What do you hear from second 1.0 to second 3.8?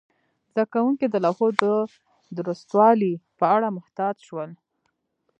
د لوحو د درستوالي په اړه